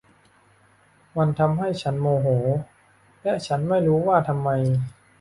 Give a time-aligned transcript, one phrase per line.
[1.17, 2.27] มันทำให้ฉันโมโห
[3.23, 4.49] และฉันไม่รู้ว่าทำไม